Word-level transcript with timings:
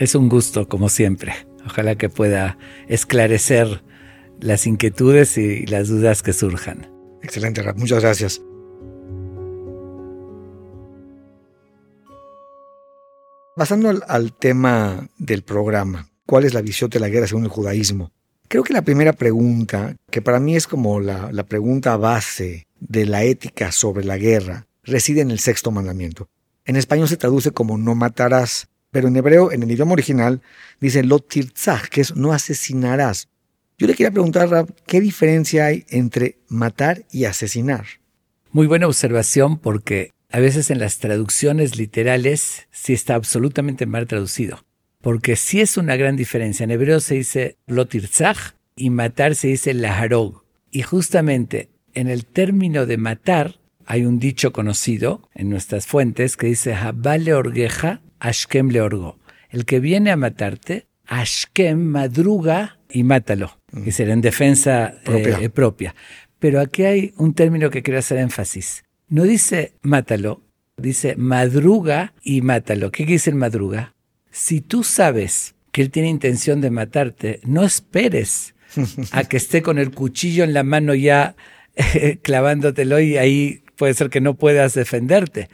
Es 0.00 0.14
un 0.14 0.30
gusto, 0.30 0.66
como 0.66 0.88
siempre. 0.88 1.34
Ojalá 1.66 1.94
que 1.94 2.08
pueda 2.08 2.56
esclarecer 2.88 3.84
las 4.40 4.66
inquietudes 4.66 5.36
y 5.36 5.66
las 5.66 5.88
dudas 5.88 6.22
que 6.22 6.32
surjan. 6.32 6.90
Excelente, 7.22 7.60
Rap. 7.60 7.76
Muchas 7.76 8.02
gracias. 8.02 8.40
Pasando 13.54 13.90
al, 13.90 14.32
tema 14.32 15.06
del 15.18 15.42
programa, 15.42 16.08
¿cuál 16.24 16.44
es 16.46 16.54
la 16.54 16.62
visión 16.62 16.88
de 16.88 16.98
la 16.98 17.10
guerra 17.10 17.26
según 17.26 17.44
el 17.44 17.50
judaísmo? 17.50 18.10
Creo 18.48 18.62
que 18.62 18.72
la 18.72 18.80
primera 18.80 19.12
pregunta, 19.12 19.96
que 20.10 20.22
para 20.22 20.40
mí 20.40 20.56
es 20.56 20.66
como 20.66 20.98
la, 21.00 21.30
la 21.30 21.44
pregunta 21.44 21.98
base 21.98 22.66
de 22.80 23.04
la 23.04 23.24
ética 23.24 23.70
sobre 23.70 24.04
la 24.04 24.16
guerra, 24.16 24.66
reside 24.82 25.20
en 25.20 25.30
el 25.30 25.40
sexto 25.40 25.70
mandamiento. 25.70 26.30
En 26.64 26.76
español 26.76 27.06
se 27.06 27.18
traduce 27.18 27.50
como 27.50 27.76
no 27.76 27.94
matarás, 27.94 28.70
pero 28.90 29.08
en 29.08 29.16
hebreo, 29.16 29.52
en 29.52 29.62
el 29.62 29.70
idioma 29.70 29.92
original, 29.92 30.42
dice 30.80 31.02
lo 31.02 31.20
tirzach, 31.20 31.88
que 31.88 32.00
es 32.00 32.16
no 32.16 32.32
asesinarás. 32.32 33.28
Yo 33.78 33.86
le 33.86 33.94
quería 33.94 34.10
preguntar, 34.10 34.66
¿qué 34.86 35.00
diferencia 35.00 35.66
hay 35.66 35.86
entre 35.88 36.38
matar 36.48 37.06
y 37.10 37.24
asesinar? 37.24 37.86
Muy 38.52 38.66
buena 38.66 38.86
observación 38.86 39.58
porque 39.58 40.10
a 40.30 40.38
veces 40.38 40.70
en 40.70 40.78
las 40.78 40.98
traducciones 40.98 41.76
literales 41.76 42.66
sí 42.70 42.92
está 42.92 43.14
absolutamente 43.14 43.86
mal 43.86 44.06
traducido. 44.06 44.64
Porque 45.00 45.36
sí 45.36 45.60
es 45.60 45.76
una 45.76 45.96
gran 45.96 46.16
diferencia. 46.16 46.64
En 46.64 46.70
hebreo 46.70 47.00
se 47.00 47.14
dice 47.14 47.56
lo 47.66 47.86
tirzach 47.86 48.54
y 48.76 48.90
matar 48.90 49.34
se 49.34 49.48
dice 49.48 49.72
laharog. 49.72 50.44
Y 50.70 50.82
justamente 50.82 51.70
en 51.94 52.08
el 52.08 52.26
término 52.26 52.86
de 52.86 52.96
matar 52.96 53.60
hay 53.86 54.04
un 54.04 54.18
dicho 54.18 54.52
conocido 54.52 55.28
en 55.34 55.48
nuestras 55.48 55.86
fuentes 55.86 56.36
que 56.36 56.48
dice 56.48 56.74
Habale 56.74 57.34
orgeja 57.34 58.02
Ashkem 58.20 58.70
le 58.70 58.80
orgó. 58.80 59.18
El 59.48 59.64
que 59.64 59.80
viene 59.80 60.10
a 60.10 60.16
matarte, 60.16 60.86
Ashkem 61.06 61.78
madruga 61.80 62.78
y 62.88 63.02
mátalo. 63.02 63.58
Mm. 63.72 63.88
Y 63.88 63.92
será 63.92 64.12
en 64.12 64.20
defensa 64.20 64.94
eh, 65.06 65.48
propia. 65.48 65.94
Pero 66.38 66.60
aquí 66.60 66.84
hay 66.84 67.14
un 67.16 67.34
término 67.34 67.70
que 67.70 67.82
quiero 67.82 67.98
hacer 67.98 68.18
énfasis. 68.18 68.84
No 69.08 69.24
dice 69.24 69.74
mátalo, 69.82 70.42
dice 70.76 71.16
madruga 71.16 72.14
y 72.22 72.42
mátalo. 72.42 72.92
¿Qué 72.92 72.98
quiere 73.04 73.14
decir 73.14 73.34
madruga? 73.34 73.94
Si 74.30 74.60
tú 74.60 74.84
sabes 74.84 75.54
que 75.72 75.82
él 75.82 75.90
tiene 75.90 76.08
intención 76.08 76.60
de 76.60 76.70
matarte, 76.70 77.40
no 77.44 77.64
esperes 77.64 78.54
a 79.12 79.24
que 79.24 79.36
esté 79.36 79.62
con 79.62 79.78
el 79.78 79.90
cuchillo 79.90 80.44
en 80.44 80.54
la 80.54 80.62
mano 80.62 80.94
ya 80.94 81.34
clavándotelo 82.22 83.00
y 83.00 83.16
ahí 83.16 83.64
puede 83.76 83.94
ser 83.94 84.10
que 84.10 84.20
no 84.20 84.34
puedas 84.34 84.74
defenderte. 84.74 85.48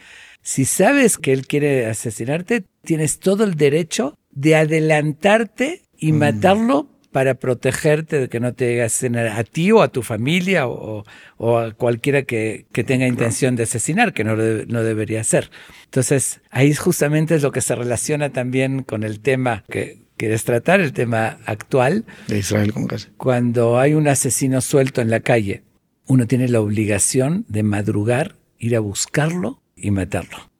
Si 0.46 0.64
sabes 0.64 1.18
que 1.18 1.32
él 1.32 1.44
quiere 1.44 1.86
asesinarte, 1.86 2.62
tienes 2.84 3.18
todo 3.18 3.42
el 3.42 3.56
derecho 3.56 4.16
de 4.30 4.54
adelantarte 4.54 5.82
y 5.98 6.12
mm. 6.12 6.18
matarlo 6.18 6.88
para 7.10 7.34
protegerte 7.34 8.20
de 8.20 8.28
que 8.28 8.38
no 8.38 8.54
te 8.54 8.66
llegue 8.66 9.28
a 9.28 9.42
ti 9.42 9.72
o 9.72 9.82
a 9.82 9.88
tu 9.88 10.02
familia 10.02 10.68
o, 10.68 11.02
a 11.40 11.72
cualquiera 11.72 12.22
que, 12.22 12.64
tenga 12.86 13.08
intención 13.08 13.56
de 13.56 13.64
asesinar, 13.64 14.12
que 14.12 14.22
no, 14.22 14.36
no 14.36 14.84
debería 14.84 15.24
ser. 15.24 15.50
Entonces, 15.86 16.40
ahí 16.52 16.72
justamente 16.74 17.34
es 17.34 17.42
lo 17.42 17.50
que 17.50 17.60
se 17.60 17.74
relaciona 17.74 18.30
también 18.30 18.84
con 18.84 19.02
el 19.02 19.18
tema 19.18 19.64
que 19.68 20.06
quieres 20.16 20.44
tratar, 20.44 20.80
el 20.80 20.92
tema 20.92 21.38
actual. 21.46 22.04
De 22.28 22.38
Israel 22.38 22.72
con 22.72 22.86
Cuando 23.16 23.80
hay 23.80 23.94
un 23.94 24.06
asesino 24.06 24.60
suelto 24.60 25.00
en 25.00 25.10
la 25.10 25.18
calle, 25.18 25.64
uno 26.06 26.28
tiene 26.28 26.46
la 26.46 26.60
obligación 26.60 27.44
de 27.48 27.64
madrugar, 27.64 28.36
ir 28.60 28.76
a 28.76 28.80
buscarlo 28.80 29.60
y 29.76 29.90
matarlo. 29.90 30.50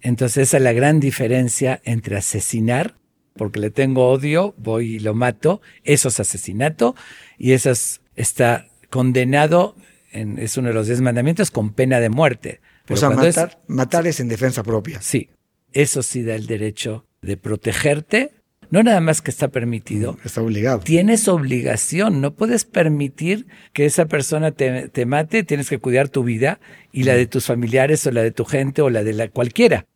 Entonces 0.00 0.48
esa 0.48 0.56
es 0.56 0.62
la 0.62 0.72
gran 0.72 0.98
diferencia 0.98 1.80
entre 1.84 2.16
asesinar, 2.16 2.96
porque 3.36 3.60
le 3.60 3.70
tengo 3.70 4.08
odio, 4.08 4.54
voy 4.56 4.96
y 4.96 4.98
lo 4.98 5.14
mato, 5.14 5.60
eso 5.84 6.08
es 6.08 6.18
asesinato, 6.18 6.96
y 7.38 7.52
eso 7.52 7.70
está 8.14 8.66
condenado, 8.90 9.76
en, 10.10 10.38
es 10.38 10.56
uno 10.56 10.68
de 10.68 10.74
los 10.74 10.86
diez 10.86 11.00
mandamientos, 11.00 11.50
con 11.50 11.72
pena 11.72 12.00
de 12.00 12.08
muerte. 12.08 12.60
o 12.88 12.96
sea, 12.96 13.10
matar, 13.10 13.60
matar 13.66 14.06
es 14.06 14.20
en 14.20 14.28
defensa 14.28 14.62
propia. 14.62 15.02
Sí, 15.02 15.28
eso 15.72 16.02
sí 16.02 16.22
da 16.22 16.34
el 16.34 16.46
derecho 16.46 17.04
de 17.20 17.36
protegerte 17.36 18.32
no 18.70 18.82
nada 18.82 19.00
más 19.00 19.22
que 19.22 19.30
está 19.30 19.48
permitido. 19.48 20.14
Mm, 20.14 20.18
está 20.24 20.42
obligado. 20.42 20.80
Tienes 20.80 21.28
obligación. 21.28 22.20
No 22.20 22.34
puedes 22.34 22.64
permitir 22.64 23.46
que 23.72 23.86
esa 23.86 24.06
persona 24.06 24.52
te, 24.52 25.06
mate. 25.06 25.44
Tienes 25.44 25.68
que 25.68 25.78
cuidar 25.78 26.08
tu 26.08 26.24
vida 26.24 26.60
y 26.92 27.04
la 27.04 27.14
de 27.14 27.26
tus 27.26 27.46
familiares 27.46 28.06
o 28.06 28.10
la 28.10 28.22
de 28.22 28.30
tu 28.30 28.44
gente 28.44 28.82
o 28.82 28.90
la 28.90 29.04
de 29.04 29.12
la 29.12 29.28
cualquiera. 29.28 29.86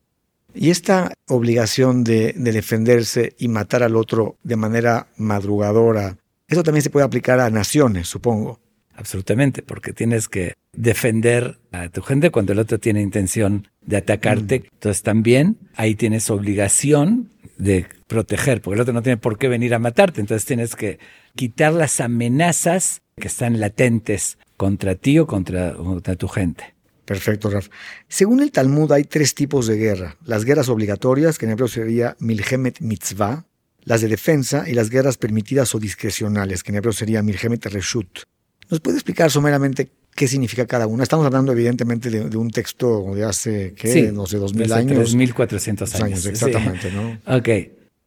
Y 0.55 0.71
esta 0.71 1.13
obligación 1.29 2.03
de, 2.03 2.35
de 2.37 2.53
defenderse 2.53 3.35
y 3.39 3.49
matar 3.49 3.83
al 3.83 3.95
otro 3.95 4.37
de 4.43 4.57
manera 4.57 5.07
madrugadora, 5.17 6.17
eso 6.49 6.65
también 6.65 6.83
se 6.83 6.91
puede 6.91 7.07
aplicar 7.07 7.39
a 7.39 7.51
naciones, 7.51 8.09
supongo. 8.09 8.59
Absolutamente, 9.01 9.63
porque 9.63 9.95
tienes 9.95 10.29
que 10.29 10.53
defender 10.75 11.59
a 11.73 11.89
tu 11.89 12.03
gente 12.03 12.31
cuando 12.31 12.53
el 12.53 12.59
otro 12.59 12.79
tiene 12.79 13.01
intención 13.01 13.67
de 13.81 13.97
atacarte. 13.97 14.61
Mm. 14.61 14.63
Entonces 14.75 15.03
también 15.03 15.57
ahí 15.75 15.95
tienes 15.95 16.29
obligación 16.29 17.31
de 17.57 17.87
proteger, 18.07 18.61
porque 18.61 18.75
el 18.75 18.83
otro 18.83 18.93
no 18.93 19.03
tiene 19.03 19.17
por 19.17 19.39
qué 19.39 19.49
venir 19.49 19.73
a 19.75 19.79
matarte. 19.79 20.21
Entonces 20.21 20.45
tienes 20.45 20.77
que 20.77 20.99
quitar 21.35 21.73
las 21.73 21.99
amenazas 22.01 23.01
que 23.17 23.29
están 23.29 23.59
latentes 23.59 24.37
contra 24.59 24.95
ti 24.97 25.19
o 25.19 25.27
contra, 25.27 25.75
tu 26.19 26.29
gente. 26.29 26.75
Perfecto, 27.07 27.49
Raf. 27.49 27.69
Según 28.07 28.41
el 28.41 28.53
Talmud 28.53 28.93
hay 28.93 29.05
tres 29.05 29.35
tipos 29.35 29.67
de 29.67 29.79
guerra. 29.79 30.19
Las 30.27 30.45
guerras 30.45 30.69
obligatorias, 30.69 31.39
que 31.39 31.47
en 31.47 31.53
hebreo 31.53 31.69
sería 31.69 32.17
milhemet 32.21 32.81
mitzvah, 32.81 33.47
las 33.83 34.03
de 34.03 34.09
defensa 34.09 34.69
y 34.69 34.75
las 34.75 34.91
guerras 34.91 35.17
permitidas 35.17 35.75
o 35.75 35.79
discrecionales, 35.79 36.63
que 36.63 36.73
en 36.73 36.77
hebreo 36.77 36.93
sería 36.93 37.23
milhemet 37.23 37.65
reshut. 37.65 38.25
¿Nos 38.71 38.81
puede 38.81 38.97
explicar 38.97 39.31
someramente 39.31 39.91
qué 40.15 40.29
significa 40.29 40.67
cada 40.67 40.87
una? 40.87 41.03
Estamos 41.03 41.27
hablando 41.27 41.53
evidentemente 41.53 42.09
de, 42.11 42.37
un 42.37 42.51
texto 42.51 43.15
de 43.15 43.25
hace, 43.25 43.75
¿qué? 43.75 44.13
no 44.13 44.27
sé, 44.27 44.39
dos 44.39 44.55
mil 44.55 44.73
años. 44.73 45.15
3.400 45.15 45.81
años. 45.81 46.01
años. 46.03 46.27
Exactamente, 46.27 46.91
¿no? 46.93 47.19
Ok. 47.37 47.49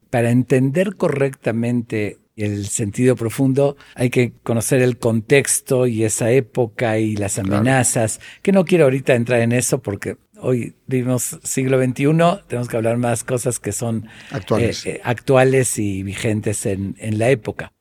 Para 0.10 0.30
entender 0.32 0.96
correctamente 0.96 2.20
el 2.36 2.68
sentido 2.68 3.16
profundo, 3.16 3.78
hay 3.96 4.10
que 4.10 4.34
conocer 4.44 4.82
el 4.82 4.98
contexto 4.98 5.86
y 5.86 6.04
esa 6.04 6.32
época 6.32 6.98
y 6.98 7.16
las 7.16 7.40
amenazas, 7.40 8.20
que 8.42 8.52
no 8.52 8.66
quiero 8.66 8.86
ahorita 8.86 9.16
entrar 9.16 9.42
en 9.42 9.52
eso 9.52 9.82
porque 9.82 10.18
hoy 10.40 10.76
vivimos 10.88 11.40
siglo 11.44 11.82
XXI, 11.84 12.06
tenemos 12.48 12.68
que 12.68 12.78
hablar 12.78 12.98
más 12.98 13.24
cosas 13.24 13.60
que 13.60 13.72
son 13.72 14.08
actuales, 14.32 14.86
eh, 14.86 14.92
eh, 14.92 15.02
actuales 15.04 15.78
y 15.78 16.04
vigentes 16.04 16.66
en, 16.66 16.96
en 17.00 17.20
la 17.20 17.30
época. 17.30 17.72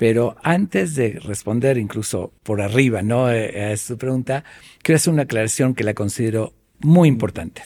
Pero 0.00 0.38
antes 0.42 0.94
de 0.94 1.20
responder 1.22 1.76
incluso 1.76 2.32
por 2.42 2.62
arriba 2.62 3.02
¿no? 3.02 3.30
Eh, 3.30 3.64
a 3.64 3.72
esta 3.72 3.96
pregunta, 3.96 4.44
quiero 4.80 4.96
hacer 4.96 5.12
una 5.12 5.24
aclaración 5.24 5.74
que 5.74 5.84
la 5.84 5.92
considero 5.92 6.54
muy 6.78 7.06
importante. 7.06 7.64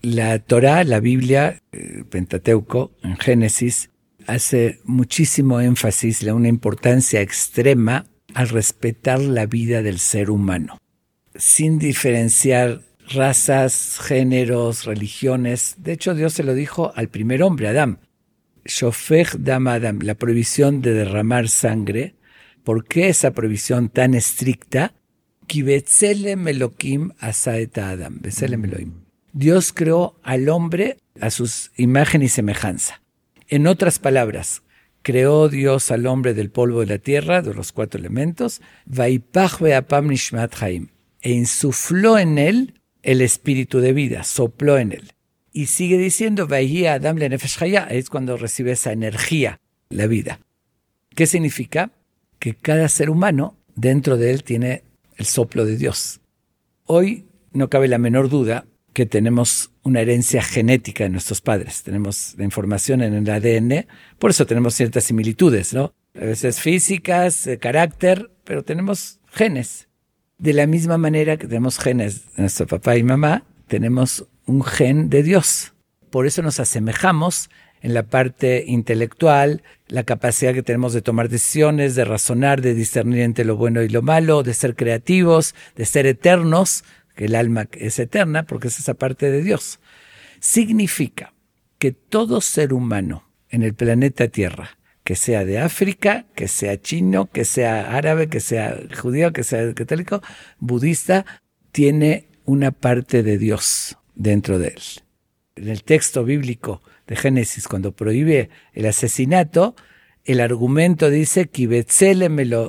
La 0.00 0.38
Torá, 0.38 0.82
la 0.84 0.98
Biblia, 0.98 1.60
el 1.72 2.06
Pentateuco, 2.06 2.92
en 3.02 3.18
Génesis, 3.18 3.90
hace 4.26 4.80
muchísimo 4.84 5.60
énfasis, 5.60 6.22
le 6.22 6.28
da 6.28 6.36
una 6.36 6.48
importancia 6.48 7.20
extrema 7.20 8.06
al 8.32 8.48
respetar 8.48 9.20
la 9.20 9.44
vida 9.44 9.82
del 9.82 9.98
ser 9.98 10.30
humano, 10.30 10.78
sin 11.34 11.78
diferenciar 11.78 12.80
razas, 13.10 13.98
géneros, 14.00 14.86
religiones. 14.86 15.74
De 15.76 15.92
hecho, 15.92 16.14
Dios 16.14 16.32
se 16.32 16.44
lo 16.44 16.54
dijo 16.54 16.94
al 16.96 17.08
primer 17.08 17.42
hombre, 17.42 17.68
Adán. 17.68 17.98
Shofech 18.68 19.36
dam 19.38 19.66
Adam, 19.66 19.98
la 20.02 20.14
prohibición 20.14 20.82
de 20.82 20.92
derramar 20.92 21.48
sangre. 21.48 22.14
¿Por 22.62 22.84
qué 22.84 23.08
esa 23.08 23.32
prohibición 23.32 23.88
tan 23.88 24.14
estricta? 24.14 24.94
Adam. 27.90 28.20
Elohim. 28.64 28.92
Dios 29.32 29.72
creó 29.72 30.20
al 30.22 30.48
hombre 30.50 30.98
a 31.20 31.30
su 31.30 31.50
imagen 31.76 32.22
y 32.22 32.28
semejanza. 32.28 33.02
En 33.48 33.66
otras 33.66 33.98
palabras, 33.98 34.62
creó 35.02 35.48
Dios 35.48 35.90
al 35.90 36.06
hombre 36.06 36.34
del 36.34 36.50
polvo 36.50 36.80
de 36.80 36.86
la 36.86 36.98
tierra, 36.98 37.40
de 37.40 37.54
los 37.54 37.72
cuatro 37.72 37.98
elementos, 37.98 38.60
e 41.20 41.30
insufló 41.32 42.18
en 42.18 42.38
él 42.38 42.74
el 43.02 43.22
espíritu 43.22 43.80
de 43.80 43.92
vida, 43.94 44.24
sopló 44.24 44.76
en 44.76 44.92
él. 44.92 45.12
Y 45.52 45.66
sigue 45.66 45.98
diciendo, 45.98 46.48
Adam 46.50 47.18
es 47.20 48.10
cuando 48.10 48.36
recibe 48.36 48.72
esa 48.72 48.92
energía, 48.92 49.60
la 49.88 50.06
vida. 50.06 50.40
¿Qué 51.14 51.26
significa? 51.26 51.90
Que 52.38 52.54
cada 52.54 52.88
ser 52.88 53.10
humano 53.10 53.56
dentro 53.74 54.16
de 54.16 54.30
él 54.30 54.44
tiene 54.44 54.82
el 55.16 55.26
soplo 55.26 55.64
de 55.64 55.76
Dios. 55.76 56.20
Hoy 56.84 57.26
no 57.52 57.68
cabe 57.68 57.88
la 57.88 57.98
menor 57.98 58.28
duda 58.28 58.66
que 58.92 59.06
tenemos 59.06 59.70
una 59.82 60.00
herencia 60.00 60.42
genética 60.42 61.04
de 61.04 61.10
nuestros 61.10 61.40
padres. 61.40 61.82
Tenemos 61.82 62.34
la 62.36 62.44
información 62.44 63.02
en 63.02 63.14
el 63.14 63.30
ADN, 63.30 63.86
por 64.18 64.30
eso 64.30 64.46
tenemos 64.46 64.74
ciertas 64.74 65.04
similitudes, 65.04 65.72
¿no? 65.72 65.92
A 66.14 66.24
veces 66.24 66.60
físicas, 66.60 67.44
de 67.44 67.58
carácter, 67.58 68.30
pero 68.44 68.64
tenemos 68.64 69.20
genes. 69.26 69.88
De 70.38 70.52
la 70.52 70.66
misma 70.66 70.98
manera 70.98 71.36
que 71.36 71.46
tenemos 71.46 71.78
genes 71.78 72.34
de 72.36 72.42
nuestro 72.42 72.66
papá 72.66 72.96
y 72.96 73.02
mamá, 73.02 73.44
tenemos 73.68 74.26
un 74.46 74.64
gen 74.64 75.10
de 75.10 75.22
Dios. 75.22 75.74
Por 76.10 76.26
eso 76.26 76.42
nos 76.42 76.58
asemejamos 76.58 77.50
en 77.80 77.94
la 77.94 78.02
parte 78.04 78.64
intelectual, 78.66 79.62
la 79.86 80.02
capacidad 80.02 80.52
que 80.52 80.62
tenemos 80.62 80.92
de 80.92 81.02
tomar 81.02 81.28
decisiones, 81.28 81.94
de 81.94 82.04
razonar, 82.04 82.60
de 82.60 82.74
discernir 82.74 83.20
entre 83.20 83.44
lo 83.44 83.56
bueno 83.56 83.82
y 83.82 83.88
lo 83.88 84.02
malo, 84.02 84.42
de 84.42 84.54
ser 84.54 84.74
creativos, 84.74 85.54
de 85.76 85.84
ser 85.84 86.06
eternos, 86.06 86.84
que 87.14 87.26
el 87.26 87.34
alma 87.34 87.68
es 87.72 87.98
eterna, 87.98 88.44
porque 88.44 88.68
es 88.68 88.78
esa 88.78 88.94
parte 88.94 89.30
de 89.30 89.42
Dios. 89.42 89.80
Significa 90.40 91.34
que 91.78 91.92
todo 91.92 92.40
ser 92.40 92.72
humano 92.72 93.28
en 93.50 93.62
el 93.62 93.74
planeta 93.74 94.28
Tierra, 94.28 94.78
que 95.04 95.16
sea 95.16 95.44
de 95.44 95.58
África, 95.58 96.26
que 96.34 96.48
sea 96.48 96.80
chino, 96.80 97.30
que 97.30 97.44
sea 97.44 97.96
árabe, 97.96 98.28
que 98.28 98.40
sea 98.40 98.78
judío, 99.00 99.32
que 99.32 99.44
sea 99.44 99.72
católico, 99.74 100.22
budista, 100.58 101.24
tiene 101.72 102.27
una 102.48 102.70
parte 102.70 103.22
de 103.22 103.36
Dios 103.36 103.98
dentro 104.14 104.58
de 104.58 104.68
él. 104.68 104.82
En 105.56 105.68
el 105.68 105.84
texto 105.84 106.24
bíblico 106.24 106.80
de 107.06 107.14
Génesis, 107.14 107.68
cuando 107.68 107.92
prohíbe 107.92 108.48
el 108.72 108.86
asesinato, 108.86 109.76
el 110.24 110.40
argumento 110.40 111.10
dice 111.10 111.48
que 111.48 111.64